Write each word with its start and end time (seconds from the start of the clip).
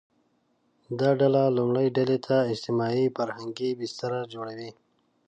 دا 0.99 1.09
ډله 1.19 1.41
لومړۍ 1.57 1.87
ډلې 1.97 2.17
ته 2.25 2.35
اجتماعي– 2.53 3.05
فرهنګي 3.15 3.69
بستر 3.79 4.11
جوړوي 4.33 4.71